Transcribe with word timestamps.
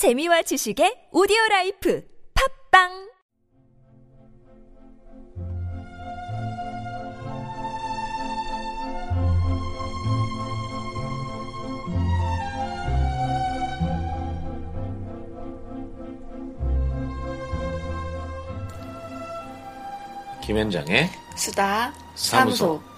재미와 0.00 0.40
지식의 0.40 1.12
오디오 1.12 1.36
라이프 1.50 2.02
팝빵 2.72 3.10
김현장의 20.40 21.10
수다 21.36 21.92
사무소. 22.14 22.80
사무소. 22.80 22.89